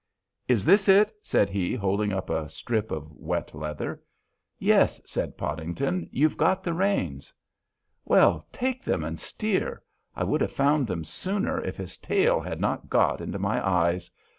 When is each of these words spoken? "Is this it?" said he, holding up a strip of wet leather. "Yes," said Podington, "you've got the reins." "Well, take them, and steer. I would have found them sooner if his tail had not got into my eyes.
"Is 0.47 0.65
this 0.65 0.87
it?" 0.89 1.13
said 1.21 1.47
he, 1.47 1.75
holding 1.75 2.11
up 2.11 2.31
a 2.31 2.49
strip 2.49 2.89
of 2.89 3.11
wet 3.11 3.53
leather. 3.53 4.01
"Yes," 4.57 4.99
said 5.05 5.37
Podington, 5.37 6.09
"you've 6.11 6.37
got 6.37 6.63
the 6.63 6.73
reins." 6.73 7.31
"Well, 8.03 8.47
take 8.51 8.83
them, 8.83 9.03
and 9.03 9.19
steer. 9.19 9.83
I 10.15 10.23
would 10.23 10.41
have 10.41 10.51
found 10.53 10.87
them 10.87 11.03
sooner 11.05 11.61
if 11.63 11.77
his 11.77 11.99
tail 11.99 12.41
had 12.41 12.59
not 12.59 12.89
got 12.89 13.21
into 13.21 13.37
my 13.37 13.63
eyes. 13.63 14.09